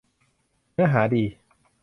[0.73, 1.23] เนื้อหาดี